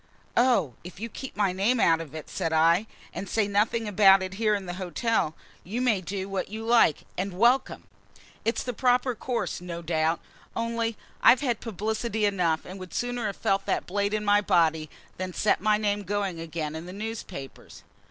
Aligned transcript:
"Oh, 0.35 0.73
if 0.83 0.99
you 0.99 1.09
keep 1.09 1.37
my 1.37 1.51
name 1.53 1.79
out 1.79 2.01
of 2.01 2.15
it," 2.15 2.27
said 2.27 2.51
I, 2.51 2.87
"and 3.13 3.29
say 3.29 3.47
nothing 3.47 3.87
about 3.87 4.23
it 4.23 4.33
here 4.41 4.55
in 4.55 4.65
the 4.65 4.73
hotel, 4.81 5.35
you 5.63 5.79
may 5.79 6.01
do 6.01 6.27
what 6.27 6.49
you 6.49 6.65
like, 6.65 7.03
and 7.19 7.37
welcome! 7.37 7.83
It's 8.43 8.63
the 8.63 8.73
proper 8.73 9.13
course, 9.13 9.61
no 9.61 9.83
doubt; 9.83 10.19
only 10.55 10.97
I've 11.21 11.41
had 11.41 11.59
publicity 11.59 12.25
enough, 12.25 12.65
and 12.65 12.79
would 12.79 12.95
sooner 12.95 13.27
have 13.27 13.37
felt 13.37 13.67
that 13.67 13.85
blade 13.85 14.15
in 14.15 14.25
my 14.25 14.41
body 14.41 14.89
than 15.17 15.33
set 15.33 15.61
my 15.61 15.77
name 15.77 16.01
going 16.01 16.39
again 16.39 16.75
in 16.75 16.87
the 16.87 16.93
newspapers." 16.93 17.83